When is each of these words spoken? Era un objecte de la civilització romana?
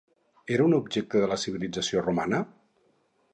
Era 0.55 0.63
un 0.69 0.71
objecte 0.77 1.21
de 1.25 1.29
la 1.33 1.37
civilització 1.43 2.03
romana? 2.07 2.41